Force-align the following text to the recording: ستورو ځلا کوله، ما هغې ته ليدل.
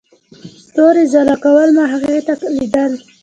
ستورو 0.65 1.03
ځلا 1.13 1.35
کوله، 1.43 1.71
ما 1.77 1.85
هغې 1.93 2.17
ته 2.27 2.33
ليدل. 2.57 2.93